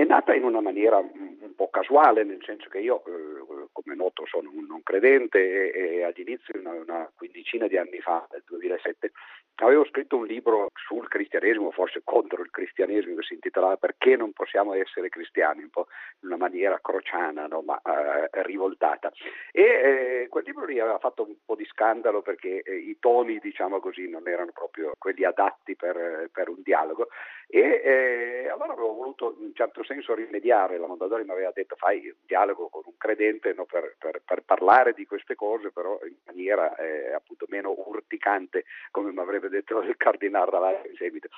[0.00, 4.24] è nata in una maniera un po' casuale, nel senso che io, eh, come noto,
[4.24, 9.12] sono un non credente e, e all'inizio, una, una, quindicina di anni fa, nel 2007,
[9.56, 14.32] avevo scritto un libro sul cristianesimo, forse contro il cristianesimo, che si intitolava Perché non
[14.32, 15.86] possiamo essere cristiani, un po'
[16.22, 17.60] in una maniera crociana, no?
[17.60, 18.19] ma eh,
[18.50, 19.12] rivoltata.
[19.52, 23.38] E eh, quel libro lì aveva fatto un po' di scandalo perché eh, i toni,
[23.38, 27.08] diciamo così, non erano proprio quelli adatti per, per un dialogo.
[27.52, 31.74] E eh, allora avevo voluto in un certo senso rimediare, la Mondadori mi aveva detto
[31.74, 35.98] fai un dialogo con un credente no, per, per, per, parlare di queste cose, però
[36.04, 41.28] in maniera eh, appunto meno urticante, come mi avrebbe detto il cardinale Ravaglia in seguito.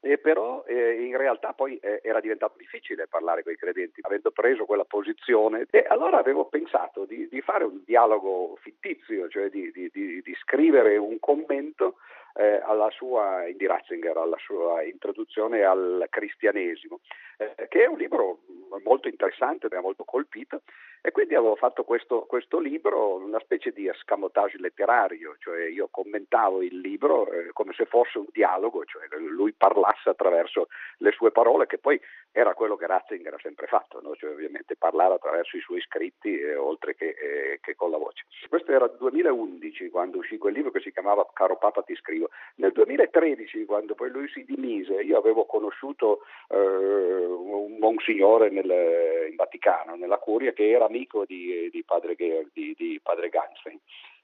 [0.00, 4.30] E però eh, in realtà poi eh, era diventato difficile parlare con i credenti, avendo
[4.30, 5.66] preso quella posizione.
[5.70, 10.96] E allora avevo pensato di, di fare un dialogo fittizio, cioè di, di, di scrivere
[10.96, 11.96] un commento
[12.34, 17.00] eh, alla sua, di Ratzinger, alla sua introduzione al cristianesimo,
[17.38, 18.40] eh, che è un libro
[18.84, 20.62] molto interessante, mi ha molto colpito
[21.00, 26.62] e quindi avevo fatto questo, questo, libro, una specie di escamotage letterario, cioè io commentavo
[26.62, 31.66] il libro eh, come se fosse un dialogo, cioè lui parlasse attraverso le sue parole,
[31.66, 32.00] che poi
[32.32, 34.16] era quello che Ratzinger ha sempre fatto, no?
[34.16, 38.24] cioè ovviamente parlare attraverso i suoi scritti eh, oltre che, eh, che, con la voce.
[38.48, 42.17] Questo era il 2011 quando uscì quel libro che si chiamava Caro Papa ti scrivo.
[42.56, 49.36] Nel 2013 quando poi lui si dimise io avevo conosciuto eh, un monsignore nel, in
[49.36, 53.78] Vaticano, nella curia, che era amico di, di padre, di, di padre Ganstein.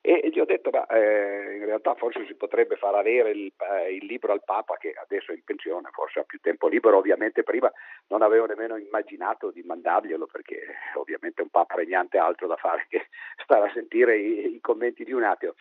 [0.06, 3.94] E gli ho detto, ma eh, in realtà forse si potrebbe far avere il, eh,
[3.94, 7.42] il, libro al Papa, che adesso è in pensione, forse ha più tempo libero, ovviamente
[7.42, 7.72] prima
[8.08, 10.60] non avevo nemmeno immaginato di mandarglielo, perché
[10.96, 13.06] ovviamente un Papa regnante ha altro da fare che
[13.42, 15.54] stare a sentire i, i commenti di un ateo.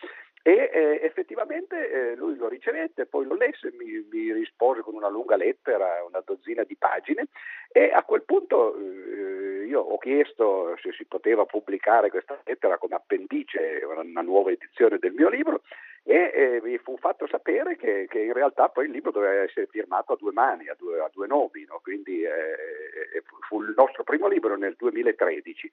[0.46, 5.08] E eh, effettivamente eh, lui lo ricevette, poi lo lesse, mi, mi, rispose con una
[5.08, 7.28] lunga lettera, una dozzina di pagine
[7.72, 12.94] e a quel punto eh, io ho chiesto se si poteva pubblicare questa lettera come
[12.94, 15.62] appendice, una nuova edizione del mio libro
[16.02, 19.66] e eh, mi fu fatto sapere che, che, in realtà poi il libro doveva essere
[19.66, 21.80] firmato a due mani, a due, a due nomi, no?
[21.82, 25.70] quindi eh, fu il nostro primo libro nel 2013.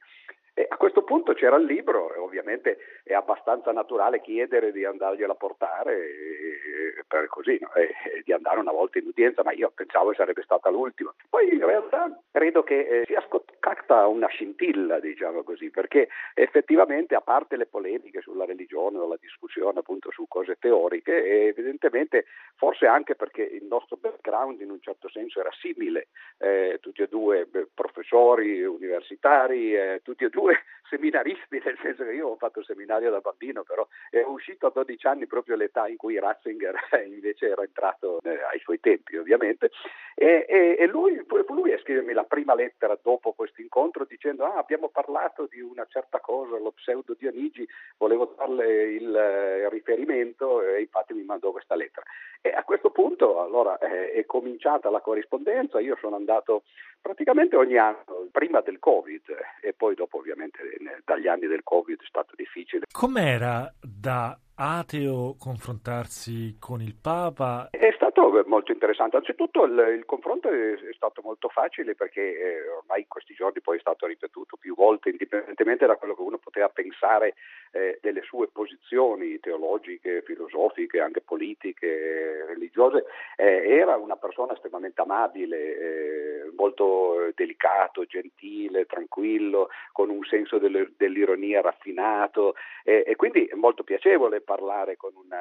[0.53, 5.31] E a questo punto c'era il libro e ovviamente è abbastanza naturale chiedere di andargliela
[5.31, 7.73] a portare e, per così, no?
[7.73, 11.13] e, e di andare una volta in udienza, ma io pensavo che sarebbe stata l'ultima.
[11.29, 17.21] Poi in realtà credo che eh, sia scoccata una scintilla, diciamo così, perché effettivamente a
[17.21, 22.85] parte le polemiche sulla religione o la discussione appunto su cose teoriche e evidentemente forse
[22.85, 27.47] anche perché il nostro background in un certo senso era simile, eh, tutti e due
[27.73, 30.55] professori universitari, eh, tutti e due
[30.87, 35.07] seminaristi, nel senso che io ho fatto seminario da bambino, però è uscito a 12
[35.07, 36.75] anni proprio l'età in cui Ratzinger
[37.07, 39.71] invece era entrato eh, ai suoi tempi ovviamente
[40.15, 44.57] e, e, e lui, lui a scrivermi la prima lettera dopo questo incontro dicendo ah,
[44.57, 47.67] abbiamo parlato di una certa cosa, lo pseudo Dionigi,
[47.97, 52.05] volevo darle il eh, riferimento e infatti mi mandò questa lettera.
[52.41, 56.63] E a questo punto allora eh, è cominciata la corrispondenza, io sono andato
[56.99, 59.21] praticamente ogni anno, prima del Covid
[59.61, 60.59] e poi dopo ovviamente
[61.05, 62.85] dagli anni del Covid è stato difficile.
[62.91, 67.69] Com'era da ateo confrontarsi con il Papa?
[67.71, 68.10] È stato
[68.45, 69.17] molto interessante.
[69.17, 73.61] Anzitutto il, il confronto è, è, stato molto facile perché eh, ormai in questi giorni
[73.61, 77.35] poi è stato ripetuto più volte, indipendentemente da quello che uno poteva pensare
[77.71, 83.05] eh, delle sue posizioni teologiche, filosofiche, anche politiche, religiose,
[83.37, 91.61] eh, era una persona estremamente amabile, eh, molto delicato, gentile, tranquillo, con un senso dell'ironia
[91.61, 95.39] raffinato e quindi molto piacevole parlare con una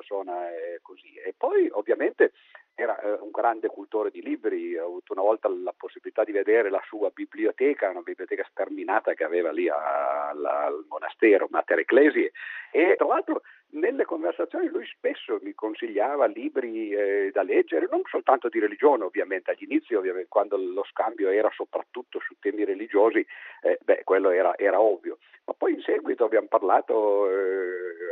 [0.00, 1.14] persona eh, così.
[1.14, 2.32] E poi ovviamente
[2.74, 6.70] era eh, un grande cultore di libri, ho avuto una volta la possibilità di vedere
[6.70, 12.32] la sua biblioteca, una biblioteca sterminata che aveva lì al, al monastero Mater Ecclesiae
[12.72, 18.48] e tra l'altro nelle conversazioni lui spesso mi consigliava libri eh, da leggere, non soltanto
[18.48, 23.24] di religione ovviamente, all'inizio ovviamente, quando lo scambio era soprattutto su temi religiosi,
[23.62, 27.69] eh, beh, quello era, era, ovvio, ma poi in seguito abbiamo parlato eh,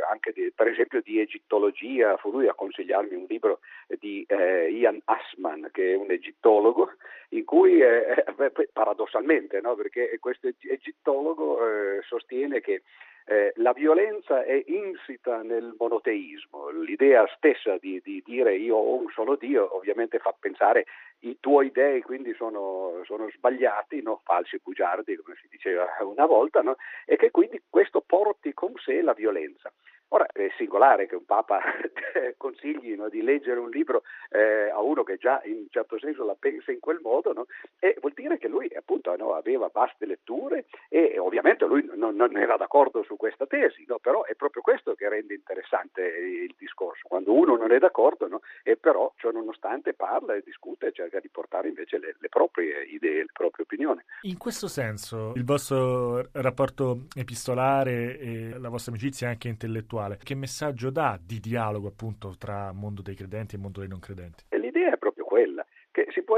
[0.09, 3.59] anche di, per esempio di egittologia, fu lui a consigliarmi un libro
[3.99, 6.91] di eh, Ian Assman che è un egittologo,
[7.29, 8.25] in cui eh,
[8.73, 12.81] paradossalmente, no, perché questo egittologo eh, sostiene che
[13.29, 19.07] eh, la violenza è insita nel monoteismo, l'idea stessa di, di, dire io ho un
[19.11, 20.85] solo Dio ovviamente fa pensare
[21.19, 24.21] i tuoi dei quindi sono, sono sbagliati, no?
[24.23, 26.77] falsi bugiardi come si diceva una volta, no?
[27.05, 29.71] e che quindi questo porti con sé la violenza.
[30.09, 31.61] Ora è singolare che un Papa
[32.37, 36.25] consigli no, di leggere un libro eh, a uno che già in un certo senso
[36.25, 37.45] la pensa in quel modo, no?
[37.79, 38.37] e vuol dire
[39.39, 43.97] aveva vaste letture e ovviamente lui non, non era d'accordo su questa tesi, no?
[43.99, 48.41] però è proprio questo che rende interessante il discorso, quando uno non è d'accordo no?
[48.63, 52.83] e però ciò nonostante parla e discute e cerca di portare invece le, le proprie
[52.83, 54.01] idee, le proprie opinioni.
[54.21, 60.89] In questo senso il vostro rapporto epistolare e la vostra amicizia anche intellettuale, che messaggio
[60.89, 64.43] dà di dialogo appunto tra mondo dei credenti e mondo dei non credenti?
[64.49, 65.65] L'idea è proprio quella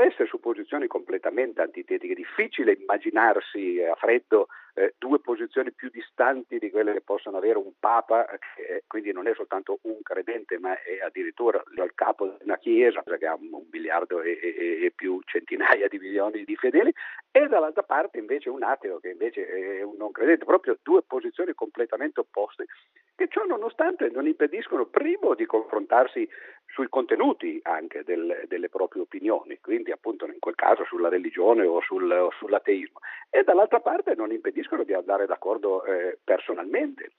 [0.02, 6.58] essere su posizioni completamente antitetiche, è difficile immaginarsi a freddo eh, due posizioni più distanti
[6.58, 8.26] di quelle che possono avere un Papa,
[8.56, 13.04] che quindi non è soltanto un credente, ma è addirittura il capo di una chiesa
[13.04, 16.94] che ha un, miliardo e, e, e, più centinaia di milioni di fedeli,
[17.32, 21.54] e dall'altra parte invece un ateo che invece è un non credente, proprio due posizioni
[21.54, 22.66] completamente opposte,
[23.16, 26.28] che ciò nonostante non impediscono primo di confrontarsi
[26.72, 31.82] sui contenuti anche del, delle proprie opinioni, quindi appunto in quel caso sulla religione o,
[31.82, 37.12] sul, o sull'ateismo, e dall'altra parte non impediscono di andare d'accordo eh, personalmente.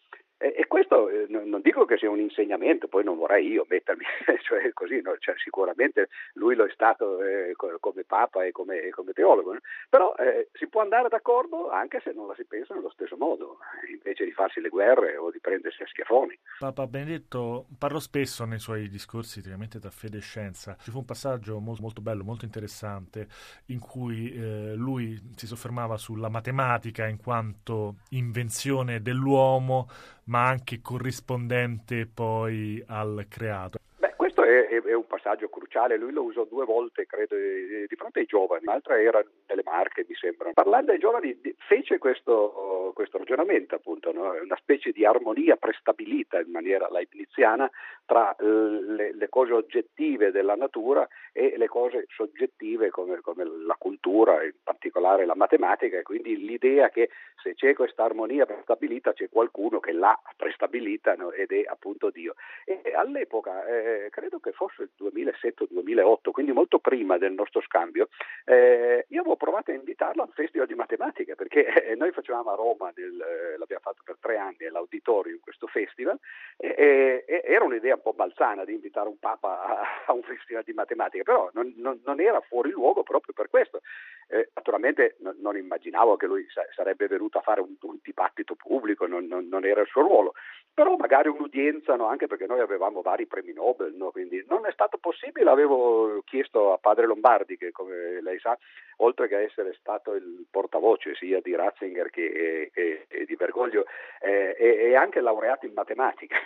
[0.42, 4.02] E, questo eh, non dico che sia un insegnamento, poi non vorrei io mettermi,
[4.42, 5.16] cioè così, no?
[5.18, 9.60] cioè, sicuramente lui lo è stato eh, come Papa e come, come teologo, no?
[9.88, 13.58] però eh, si può andare d'accordo anche se non la si pensa nello stesso modo,
[13.88, 16.36] invece di farsi le guerre o di prendersi a schiaffoni.
[16.58, 20.76] Papa Benedetto parlò spesso nei suoi discorsi, chiaramente da fede e scienza.
[20.80, 23.28] Ci fu un passaggio molto, molto bello, molto interessante,
[23.66, 29.86] in cui eh, lui si soffermava sulla matematica in quanto invenzione dell'uomo,
[30.32, 33.78] ma anche corrispondente poi al creato.
[33.98, 38.20] Beh, questo è, è, un passaggio cruciale, lui lo usò due volte, credo, di fronte
[38.20, 40.50] ai giovani, l'altra era nelle Marche, mi sembra.
[40.52, 44.32] Parlando ai giovani fece questo, questo ragionamento, appunto, no?
[44.32, 47.70] una specie di armonia prestabilita in maniera leibniziana
[48.04, 54.42] tra le, le, cose oggettive della natura e le cose soggettive come, come, la cultura,
[54.44, 57.10] in particolare la matematica, e quindi l'idea che
[57.42, 61.32] se c'è questa armonia prestabilita c'è qualcuno che l'ha prestabilita no?
[61.32, 62.34] ed è appunto Dio.
[62.64, 64.90] E all'epoca, eh, credo che fosse il
[65.70, 68.08] 2007-2008, quindi molto prima del nostro scambio,
[68.44, 72.54] eh, io avevo provato a invitarlo al Festival di Matematica, perché eh, noi facevamo a
[72.54, 73.91] Roma, nel, eh, l'abbiamo fatto
[74.22, 76.18] tre anni, all'auditorio in questo festival,
[76.56, 80.62] e, e, era un'idea un po' balzana di invitare un Papa a, a un Festival
[80.62, 83.82] di Matematica, però non, non, non, era fuori luogo proprio per questo.
[84.28, 88.54] Eh, naturalmente no, non immaginavo che lui sa- sarebbe venuto a fare un, un dibattito
[88.54, 90.34] pubblico, non, non, era il suo ruolo,
[90.72, 92.06] però magari un'udienza, no?
[92.06, 94.10] anche perché noi avevamo vari premi Nobel, no?
[94.10, 98.56] quindi non è stato possibile, avevo chiesto a padre Lombardi, che come lei sa,
[98.98, 103.84] oltre che essere stato il portavoce sia di Ratzinger che, che, che di Bergoglio,
[104.22, 106.36] eh, è, è anche laureato in matematica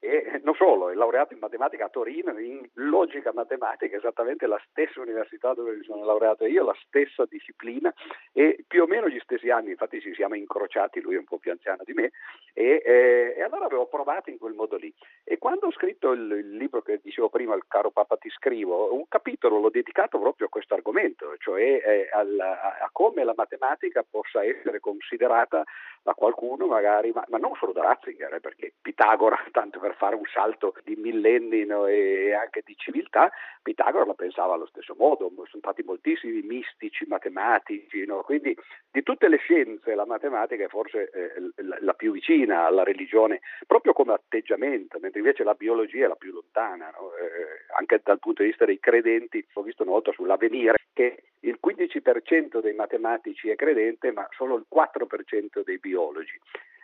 [0.00, 5.00] e non solo, è laureato in matematica a Torino, in logica matematica, esattamente la stessa
[5.00, 7.92] università dove mi sono laureato io, la stessa disciplina
[8.32, 11.38] e più o meno gli stessi anni, infatti ci siamo incrociati, lui è un po'
[11.38, 12.12] più anziano di me,
[12.52, 14.92] e, e, e allora avevo provato in quel modo lì.
[15.24, 18.94] E quando ho scritto il, il, libro che dicevo prima, il caro Papa ti scrivo,
[18.94, 23.34] un capitolo l'ho dedicato proprio a questo argomento, cioè eh, al, a, a, come la
[23.36, 25.64] matematica possa essere considerata
[26.02, 30.16] da qualcuno magari, ma, ma non solo da Ratzinger, eh, perché Pitagora, tanto per fare
[30.16, 33.30] un salto di millenni no, e anche di civiltà,
[33.62, 38.22] Pitagora la pensava allo stesso modo, sono stati moltissimi mistici, matematici, no?
[38.22, 38.56] quindi
[38.90, 43.40] di tutte le scienze la matematica è forse eh, la, la, più vicina alla religione,
[43.66, 47.14] proprio come atteggiamento, mentre invece la biologia è la più lontana, no?
[47.16, 51.58] eh, anche dal punto di vista dei credenti, ho visto una volta sull'avvenire che il
[51.64, 56.40] 15% dei matematici è credente, ma solo il 4% dei biologi.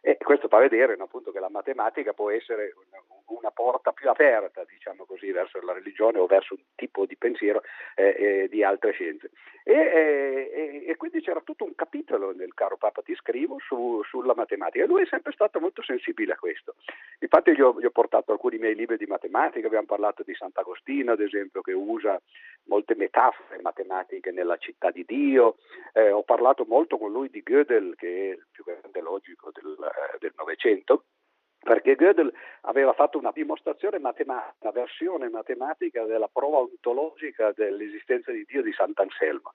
[0.07, 2.75] E questo fa vedere no, appunto, che la matematica può essere
[3.27, 7.63] una, porta più aperta, diciamo così, verso la religione o verso un tipo di pensiero
[7.95, 9.31] eh, eh, di altre scienze.
[9.63, 14.35] E, eh, e, quindi c'era tutto un capitolo nel caro Papa Ti scrivo su, sulla
[14.35, 14.85] matematica.
[14.85, 16.75] Lui è sempre stato molto sensibile a questo.
[17.21, 21.13] Infatti gli ho, gli ho portato alcuni miei libri di matematica, abbiamo parlato di Sant'Agostino,
[21.13, 22.21] ad esempio, che usa
[22.65, 25.57] molte metafore matematiche nella città di Dio.
[25.93, 29.77] Eh, ho parlato molto con lui di Gödel, che è il più grande logico del,
[29.81, 31.05] eh, del Novecento,
[31.64, 38.44] perché Gödel aveva fatto una dimostrazione matematica, una versione matematica della prova ontologica dell'esistenza di
[38.44, 39.54] Dio di Sant'Anselmo.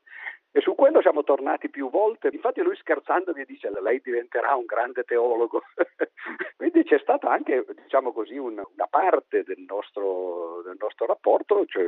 [0.52, 4.66] E su quello siamo tornati più volte, infatti lui scherzando mi dice lei diventerà un
[4.66, 5.62] grande teologo.
[6.58, 11.86] Quindi c'è stata anche, diciamo così, una, una parte del nostro, del nostro, rapporto cioè,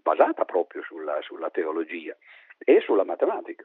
[0.00, 2.16] basata proprio sulla, sulla teologia
[2.58, 3.62] e sulla matematica.